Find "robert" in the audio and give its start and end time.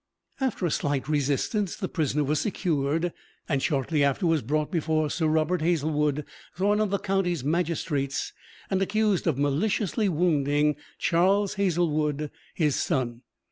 5.27-5.61